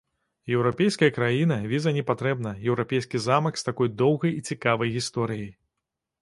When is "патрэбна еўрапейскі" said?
2.07-3.21